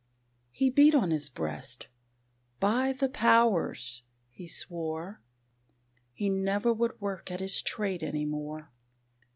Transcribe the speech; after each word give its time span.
He 0.49 0.71
beat 0.71 0.95
on 0.95 1.11
his 1.11 1.29
breast, 1.29 1.87
"By 2.59 2.91
the 2.91 3.07
Powers!" 3.07 4.01
he 4.31 4.47
swore, 4.47 5.21
He 6.11 6.27
never 6.27 6.73
would 6.73 6.99
work 6.99 7.29
at 7.29 7.39
his 7.39 7.61
trade 7.61 8.01
any 8.01 8.25
more. 8.25 8.71